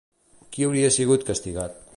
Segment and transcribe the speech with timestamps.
[0.55, 1.81] Qui hauria sigut castigat?